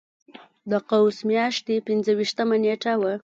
[0.69, 3.13] د قوس میاشتې پنځه ویشتمه نېټه وه.